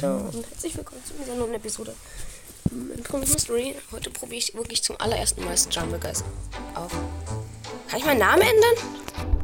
[0.00, 1.92] Leute und herzlich willkommen zu dieser neuen Episode
[2.96, 3.74] Intromus Mystery.
[3.90, 6.22] Heute probiere ich wirklich zum allerersten Mal Jungle Guys
[6.76, 6.92] auf.
[7.88, 9.37] Kann ich meinen Namen ändern?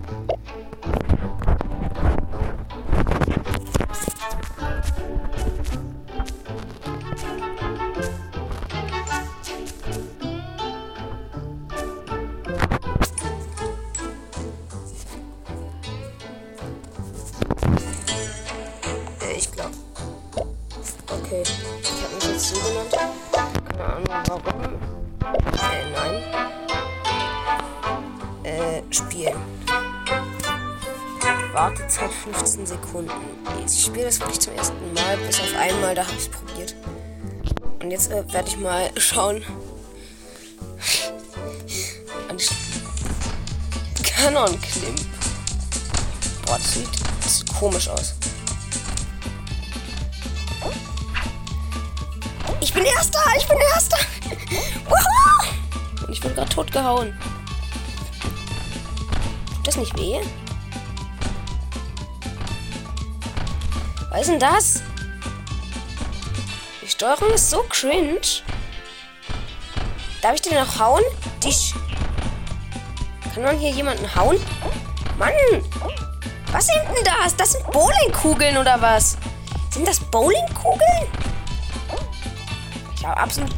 [32.94, 33.10] Sekunden.
[33.66, 36.76] Ich spiele das wirklich zum ersten Mal, bis auf einmal, da habe ich es probiert.
[37.82, 39.42] Und jetzt äh, werde ich mal schauen.
[42.28, 42.38] An
[44.04, 44.94] Kanon klimmen.
[46.46, 46.88] Boah, das sieht,
[47.20, 48.14] das sieht komisch aus.
[52.60, 53.18] Ich bin Erster!
[53.36, 53.98] Ich bin Erster!
[54.86, 56.06] Wuhu!
[56.06, 57.12] Und ich bin gerade tot gehauen.
[59.56, 60.20] Tut das nicht weh?
[64.14, 64.82] Was ist denn das?
[66.80, 68.20] Die Steuerung ist so cringe.
[70.22, 71.02] Darf ich den noch hauen?
[71.42, 71.74] Dich.
[73.34, 74.38] Kann man hier jemanden hauen?
[75.18, 75.32] Mann!
[76.52, 77.34] Was sind denn das?
[77.34, 79.16] Das sind Bowlingkugeln oder was?
[79.72, 81.08] Sind das Bowlingkugeln?
[82.94, 83.50] Ich habe absolut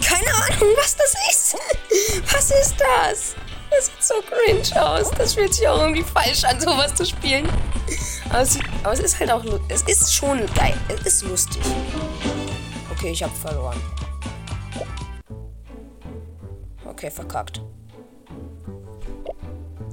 [0.00, 1.56] keine Ahnung, was das ist.
[2.32, 3.34] Was ist das?
[3.70, 5.10] Das sieht so cringe aus.
[5.10, 7.48] Das fühlt sich auch irgendwie falsch an, sowas zu spielen.
[8.34, 10.74] Aber es, aber es ist halt auch, es ist schon geil.
[10.88, 11.62] Es ist lustig.
[12.90, 13.80] Okay, ich habe verloren.
[16.84, 17.62] Okay, verkackt.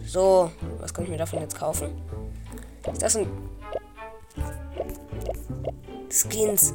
[0.04, 1.92] So, was kann ich mir davon jetzt kaufen?
[2.92, 3.28] Ist das ein
[6.10, 6.74] Skins?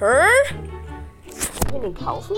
[0.00, 0.26] Hä?
[1.60, 2.36] Kann ich den kaufen?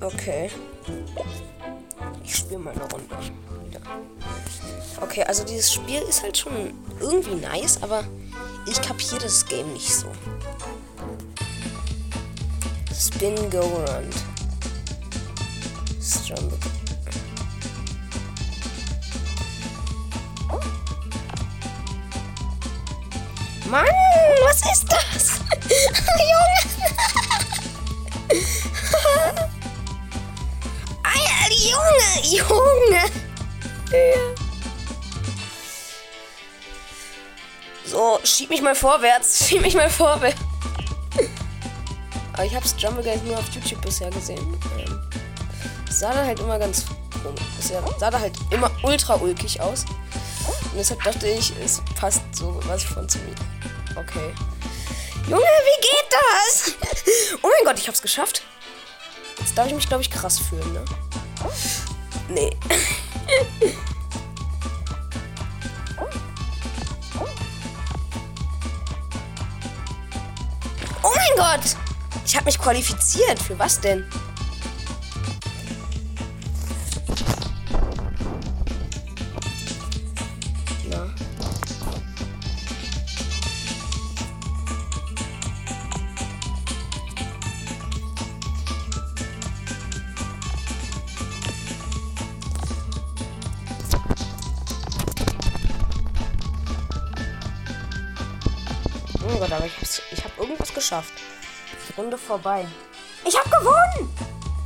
[0.00, 0.50] Okay.
[2.24, 3.16] Ich spiele mal eine Runde.
[5.00, 8.04] Okay, also dieses Spiel ist halt schon irgendwie nice, aber
[8.66, 10.06] ich kapiere das Game nicht so.
[12.94, 14.14] Spin Go Around.
[16.00, 16.58] Strumble.
[23.70, 23.86] Mann,
[24.44, 25.40] was ist das?
[26.18, 26.69] Junge!
[32.22, 33.02] Junge!
[33.90, 34.40] Ja.
[37.84, 40.40] So, schieb mich mal vorwärts, schieb mich mal vorwärts.
[42.32, 44.58] Aber ich hab's Jungle Guide nur auf YouTube bisher gesehen.
[44.78, 45.00] Ähm,
[45.90, 46.86] sah da halt immer ganz
[47.22, 47.42] komisch.
[47.60, 49.84] Sah sah da halt immer ultra ulkig aus.
[50.46, 53.34] Und deshalb dachte ich, es passt so was von zu mir.
[53.96, 54.32] Okay.
[55.28, 56.74] Junge, wie geht das?
[57.42, 58.42] Oh mein Gott, ich hab's geschafft.
[59.38, 60.84] Jetzt darf ich mich, glaube ich, krass fühlen, ne?
[62.30, 62.56] Nee.
[71.02, 71.76] Oh mein Gott!
[72.24, 73.40] Ich habe mich qualifiziert.
[73.42, 74.06] Für was denn?
[99.38, 101.12] Gott, aber ich, ich habe irgendwas geschafft.
[101.96, 102.66] Runde vorbei.
[103.26, 104.10] Ich habe gewonnen!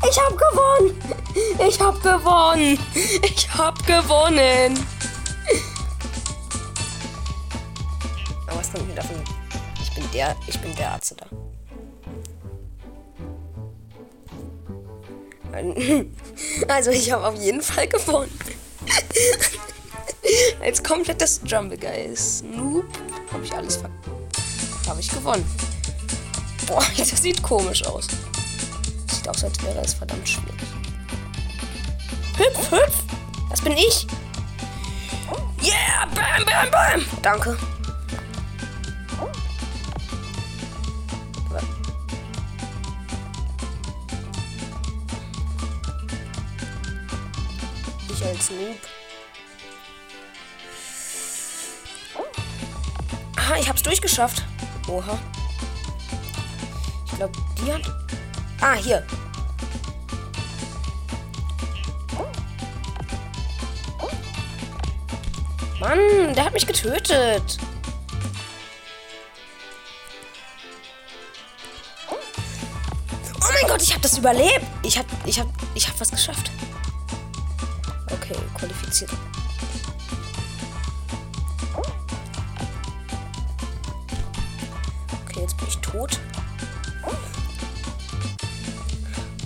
[0.08, 1.00] Ich habe gewonnen!
[1.66, 2.78] Ich habe gewonnen!
[3.22, 4.86] Ich habe gewonnen!
[8.46, 9.16] Aber was kommt mir davon?
[9.82, 11.26] Ich bin der, ich bin der Arzt da.
[16.68, 18.30] Also ich habe auf jeden Fall gewonnen.
[20.62, 22.42] Als komplettes Jumble Guys.
[22.42, 22.86] Noob.
[23.32, 23.90] Habe ich alles ver...
[24.94, 25.44] Habe ich gewonnen.
[26.68, 28.06] Boah, das sieht komisch aus.
[29.10, 30.54] Sieht aus, als wäre es verdammt schwierig.
[32.36, 33.02] Hüpf, hüpf!
[33.50, 34.06] Das bin ich!
[35.60, 36.06] Yeah!
[36.14, 37.04] Bam, bam, bam!
[37.22, 37.58] Danke.
[48.12, 48.78] Ich als Noob.
[53.36, 54.44] Ah, ich hab's durchgeschafft.
[54.88, 55.18] Oha.
[57.06, 57.82] Ich glaube, die hat
[58.60, 59.04] Ah, hier.
[65.80, 67.58] Mann, der hat mich getötet.
[72.10, 72.16] Oh
[73.52, 74.64] mein Gott, ich habe das überlebt.
[74.82, 76.50] Ich habe ich hab, ich hab was geschafft.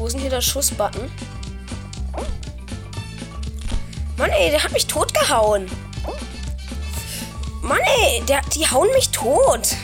[0.09, 1.11] Ist denn hier der Schussbutton?
[4.17, 5.71] Mann, ey, der hat mich tot gehauen.
[7.61, 9.77] Mann, ey, der, die hauen mich tot.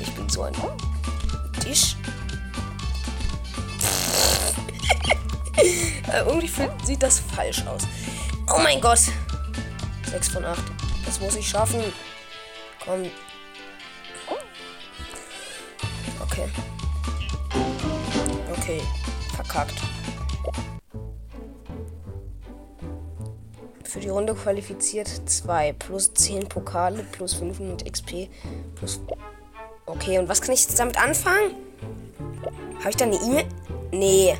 [0.00, 0.54] ich bin so ein
[1.60, 1.96] Tisch.
[5.56, 6.50] äh, irgendwie
[6.84, 7.82] sieht das falsch aus.
[8.48, 9.00] Oh mein Gott.
[10.08, 10.62] 6 von 8.
[11.04, 11.82] Das muss ich schaffen.
[12.84, 13.10] Komm.
[19.54, 19.80] Verkackt.
[23.84, 28.28] Für die Runde qualifiziert 2 plus 10 Pokale plus 500 XP
[28.74, 29.00] plus.
[29.86, 31.54] Okay, und was kann ich jetzt damit anfangen?
[32.80, 33.44] Habe ich da eine E-Mail?
[33.92, 34.36] Nee.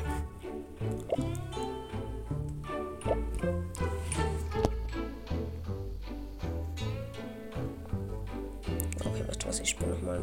[8.99, 9.59] Okay, weißt du was?
[9.61, 10.21] Ich spiele nochmal.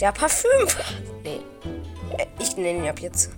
[0.00, 0.50] Der Parfüm.
[1.22, 1.38] Nee.
[2.18, 3.30] Äh, ich nenne ihn ab jetzt.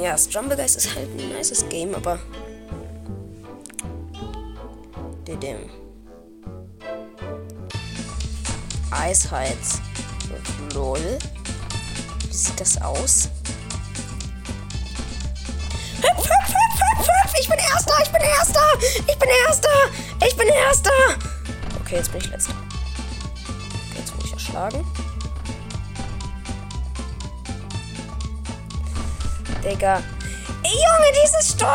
[0.00, 2.18] Ja, Strumbegeist ist halt ein nices Game, aber.
[5.26, 5.70] Didim.
[8.90, 9.80] Eisheiz.
[10.74, 11.18] Lol.
[12.28, 13.30] Wie sieht das aus?
[16.02, 17.34] Hüpf, hüpf, hüpf, hüpf, hüpf!
[17.40, 17.94] Ich bin Erster!
[18.02, 18.60] Ich bin Erster!
[19.06, 20.26] Ich bin Erster!
[20.26, 20.90] Ich bin Erster!
[21.80, 22.54] Okay, jetzt bin ich Letzter.
[23.90, 24.84] Okay, jetzt wurde ich erschlagen.
[29.66, 30.02] Digga.
[30.62, 31.74] Ey, Junge, diese Steuerung!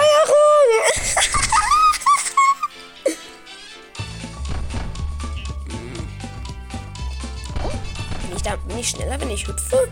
[8.22, 9.92] bin, ich da, bin ich schneller, wenn ich hüpfe?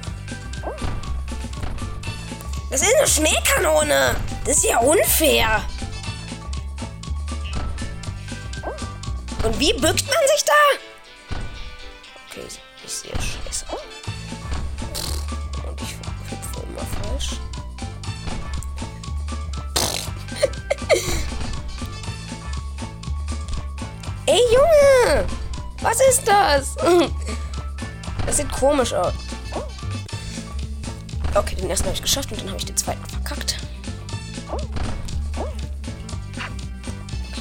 [2.69, 4.15] Das ist eine Schneekanone.
[4.45, 5.61] Das ist ja unfair.
[9.43, 10.53] Und wie bückt man sich da?
[12.29, 12.45] Okay,
[12.85, 13.65] ich sehe scheiße.
[15.67, 15.95] Und ich
[16.29, 17.31] hüpfe immer falsch.
[24.29, 25.25] Ey, Junge!
[25.81, 26.75] Was ist das?
[28.27, 29.13] Das sieht komisch aus.
[31.33, 33.57] Okay, den ersten habe ich geschafft und dann habe ich den zweiten verkackt.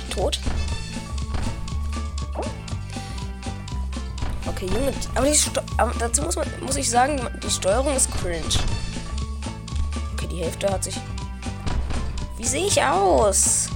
[0.08, 0.40] Tot.
[4.46, 5.38] Okay, Junge, aber, die
[5.76, 8.40] aber dazu muss, man, muss ich sagen, die Steuerung ist cringe.
[10.14, 10.98] Okay, die Hälfte hat sich...
[12.38, 13.67] Wie sehe ich aus?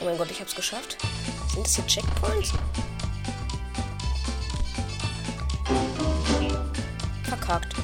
[0.00, 0.96] Oh mein Gott, ich hab's geschafft.
[1.52, 2.52] Sind das hier Checkpoints?
[7.24, 7.74] Verkackt.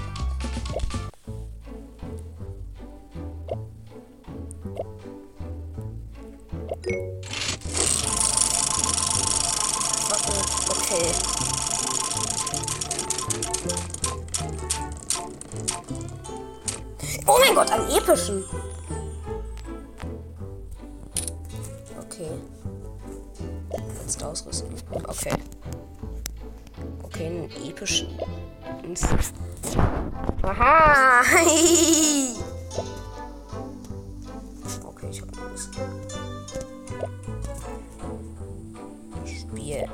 [39.25, 39.89] Spiel.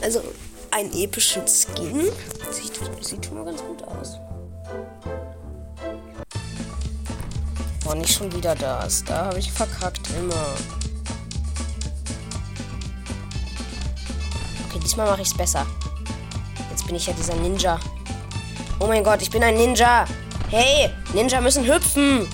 [0.00, 0.22] Also,
[0.70, 2.08] einen epischen Skin.
[2.50, 4.18] Sieht, sieht schon mal ganz gut aus.
[7.86, 9.04] Oh, nicht schon wieder das.
[9.04, 10.54] Da habe ich verkackt immer.
[14.68, 15.66] Okay, diesmal mache ich es besser.
[16.70, 17.78] Jetzt bin ich ja dieser Ninja.
[18.82, 20.06] Oh mein Gott, ich bin ein Ninja.
[20.50, 22.28] Hey, Ninja müssen hüpfen.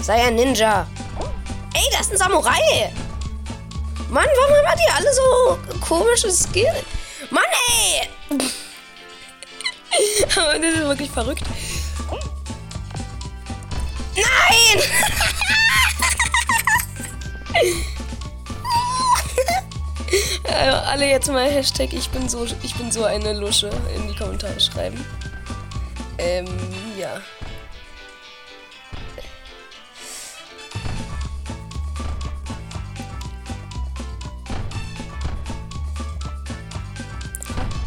[0.00, 0.84] Sei ein Ninja.
[1.74, 2.92] Ey, das ist ein Samurai.
[4.10, 6.82] Mann, warum haben die alle so komische Skills?
[7.30, 8.10] Mann, ey.
[10.36, 11.44] Aber das ist wirklich verrückt.
[14.16, 14.82] Nein!
[20.44, 24.14] Äh, alle jetzt mal Hashtag ich bin so ich bin so eine Lusche in die
[24.14, 25.02] Kommentare schreiben.
[26.18, 26.46] Ähm,
[26.98, 27.20] ja.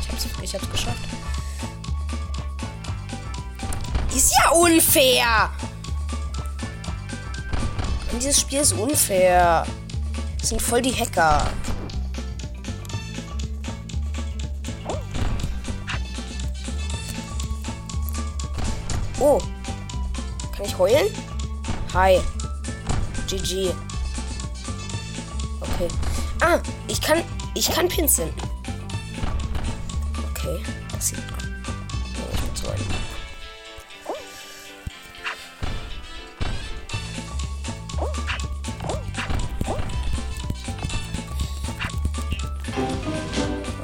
[0.02, 0.98] Ich hab's, ich hab's geschafft.
[4.16, 5.50] Ist ja unfair!
[8.12, 9.66] Und dieses Spiel ist unfair.
[10.40, 11.46] Das sind voll die Hacker.
[19.28, 19.42] Oh.
[20.56, 21.08] Kann ich heulen?
[21.96, 22.22] Hi.
[23.28, 23.74] GG.
[25.62, 25.88] Okay.
[26.42, 27.24] Ah, ich kann.
[27.56, 28.40] Ich kann Pins senden.
[30.30, 30.64] Okay.
[30.92, 31.18] Das sieht.
[31.18, 32.80] Oh, ich bin so ein.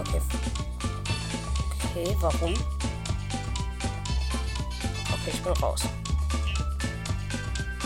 [0.02, 0.22] Okay.
[1.90, 2.81] Okay, warum?
[5.44, 5.82] Bin raus.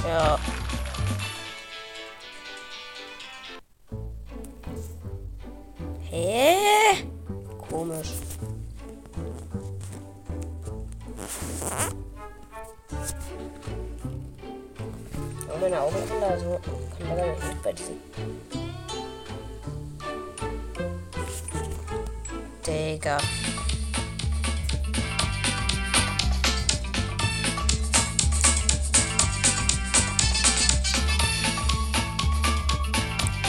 [0.07, 0.38] Ja.
[6.09, 7.07] Hä?
[7.69, 8.12] Komisch.
[15.47, 16.59] Aber meine Augen kann da so.
[17.00, 17.95] Kann da nicht bei diesem.
[22.67, 23.17] Digga.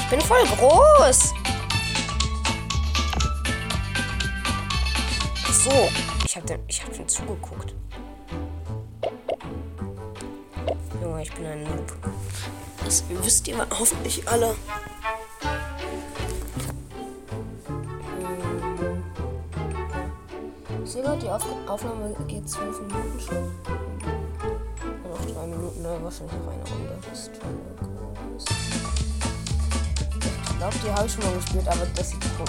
[0.06, 1.34] Ich bin voll groß.
[5.44, 5.88] Ach so,
[6.24, 7.74] ich hab, den, ich hab ihm zugeguckt.
[11.02, 11.92] Junge, ich bin ein Noob.
[12.84, 14.54] Das wisst ihr hoffentlich alle.
[18.20, 19.02] Hm.
[20.86, 23.50] Sehe gerade, die Auf Aufnahme geht zwölf Minuten schon.
[25.02, 25.98] Und noch drei Minuten, ne?
[26.00, 26.96] wahrscheinlich noch eine Runde.
[27.10, 27.66] Das ist schon
[28.36, 28.85] groß.
[30.56, 32.46] Ich glaube, die habe ich schon mal gespielt, aber das sieht cool.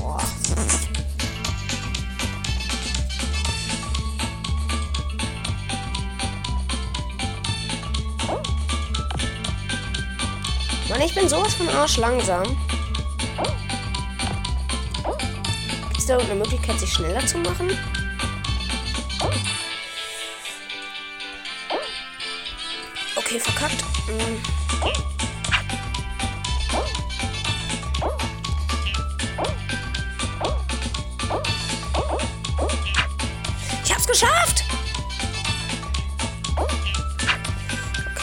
[0.00, 0.20] Boah.
[10.88, 12.42] Mann, ich bin sowas von Arsch langsam.
[15.86, 17.70] Gibt es da irgendeine Möglichkeit, sich schneller zu machen?
[23.14, 23.84] Okay, verkackt.
[24.08, 24.63] Hm.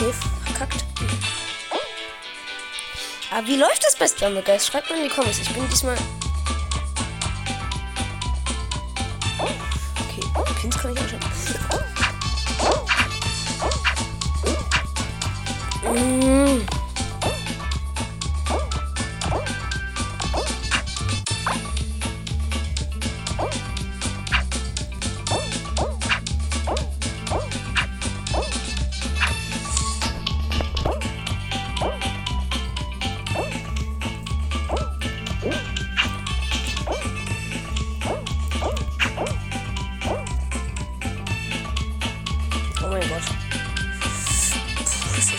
[0.01, 0.13] Okay,
[0.45, 0.83] verkackt.
[3.29, 4.65] Aber wie läuft das bei Stumble Guys?
[4.65, 5.37] Schreibt mal in die Comments.
[5.37, 5.95] Ich bin diesmal.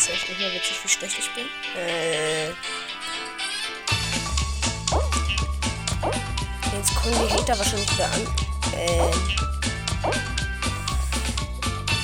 [0.02, 1.46] Ist echt nicht mehr witzig, wie schlecht ich bin.
[1.76, 2.48] Äh.
[6.76, 8.26] Jetzt kommen die Hater wahrscheinlich wieder an.
[8.74, 9.12] Ähm.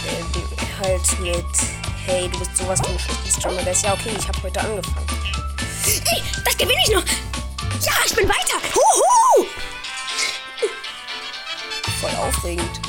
[0.07, 0.27] ähm
[0.81, 1.45] halt mit.
[2.07, 3.63] Hey, du bist sowas von schlechtes Drummer.
[3.63, 5.07] Der ist ja okay, ich habe heute angefangen.
[6.07, 7.05] Hey, das gewinne ich noch!
[7.85, 8.61] Ja, ich bin weiter!
[8.75, 9.47] Huhu!
[12.01, 12.88] Voll aufregend.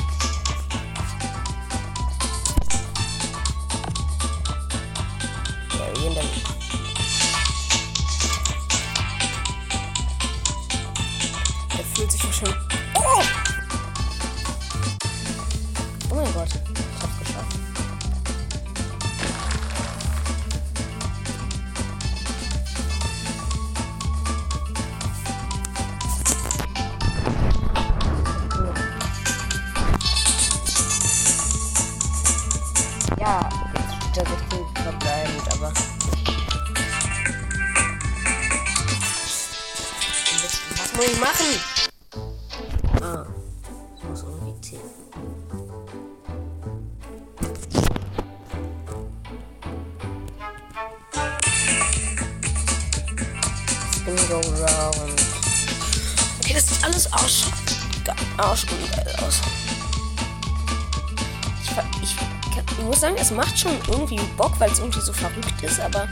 [64.40, 66.08] Bock, weil es irgendwie so verrückt ist, aber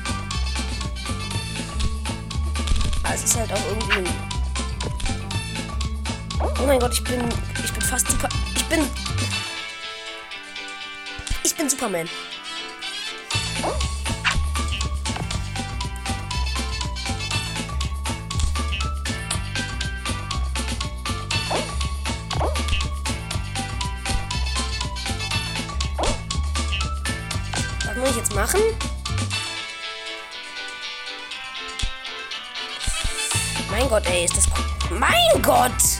[3.14, 4.10] es ist halt auch irgendwie.
[6.38, 7.26] Oh mein Gott, ich bin,
[7.64, 8.28] ich bin fast super.
[8.54, 8.80] Ich bin,
[11.42, 12.06] ich bin Superman.
[28.48, 28.60] Machen?
[33.70, 34.46] Mein Gott, ey, ist das...
[34.90, 35.97] Mein Gott!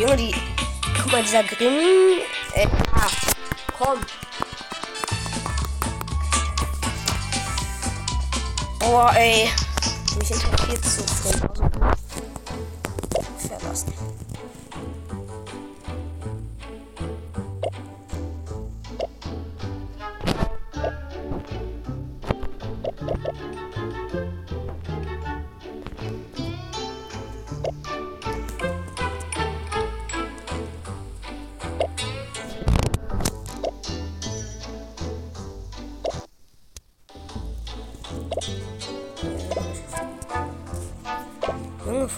[0.00, 0.34] Junge, die.
[0.96, 2.20] Guck mal, dieser Grimm.
[2.54, 3.06] Äh, ah,
[3.78, 3.98] komm.
[8.78, 9.50] Boah, ey.
[10.18, 11.49] Mich interessiert so drin.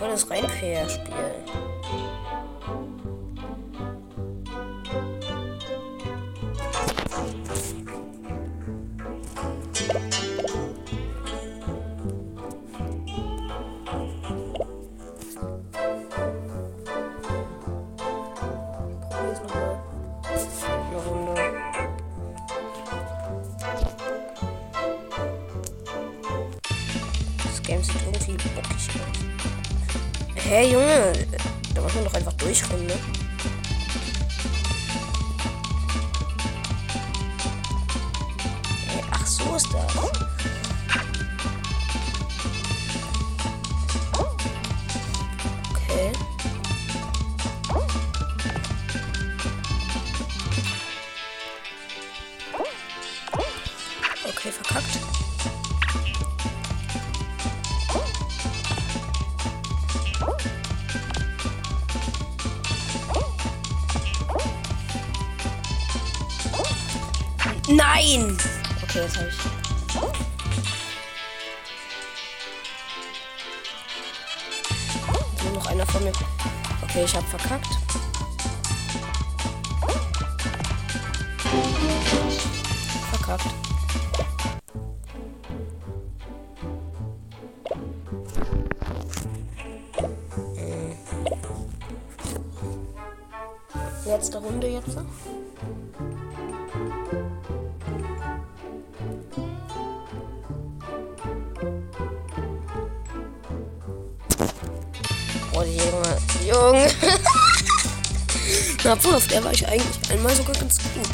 [0.02, 2.01] Voll das Reinfair-Spiel.
[68.14, 68.36] Nein!
[68.82, 69.36] Okay, jetzt habe ich.
[75.54, 76.12] Noch einer von mir.
[76.82, 77.68] Okay, ich habe verkackt.
[83.12, 83.44] Verkackt.
[90.56, 90.96] Hm.
[94.04, 94.98] Letzte Runde jetzt.
[105.62, 106.18] Oh, Junge.
[106.44, 106.88] Junge.
[108.84, 111.08] Na, auf der war ich eigentlich einmal sogar ganz gut.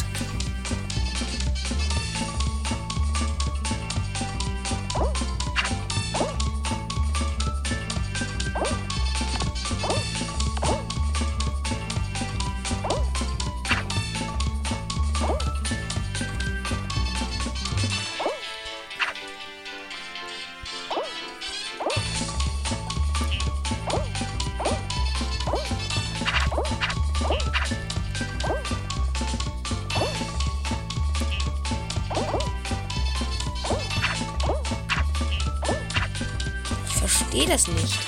[37.38, 37.98] Verstehe das nicht.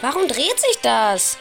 [0.00, 1.38] Warum dreht sich das?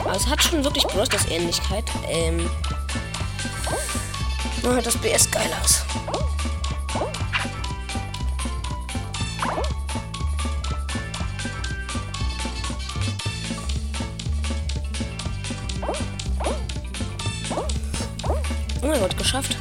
[0.00, 1.84] Aber es hat schon wirklich bloß das Ähnlichkeit.
[2.08, 2.50] Ähm.
[4.62, 5.84] Nur das BS geiler ist.
[18.82, 19.56] Oh mein Gott, geschafft.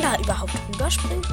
[0.00, 1.24] Man da überhaupt rüberspringen?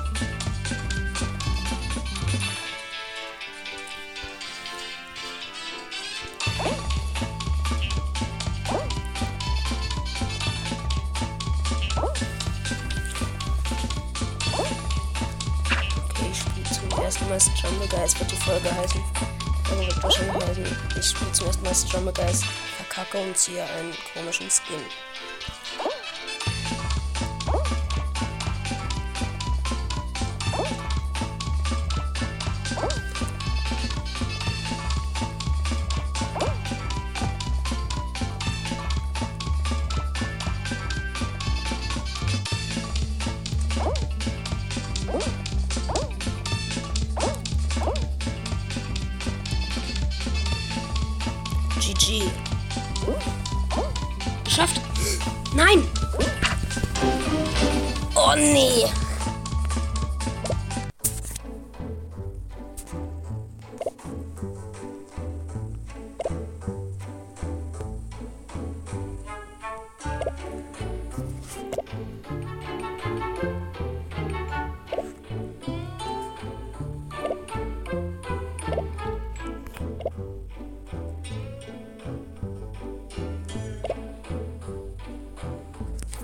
[16.09, 19.01] Okay, ich spiele zum ersten Mal Strumble Guys, wird die Folge heißen.
[19.69, 22.43] Also wird wahrscheinlich heißen, ich spiele zum ersten Mal Strumble Guys,
[22.77, 24.79] verkacke und ziehe einen komischen Skin.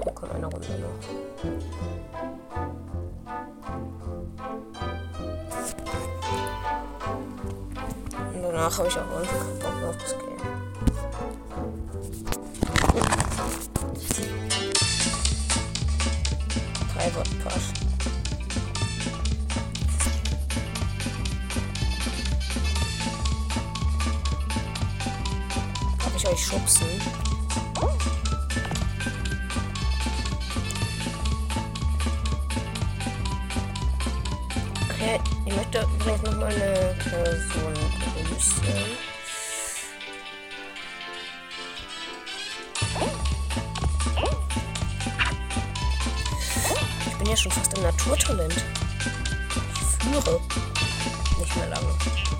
[0.01, 0.89] Oh, komm, eine Runde noch.
[8.33, 10.28] Und danach habe ich auch irgendwie keinen Bock
[47.29, 48.53] ja schon fast ein Naturtalent.
[48.53, 50.41] Ich führe.
[51.37, 52.38] Nicht mehr lange.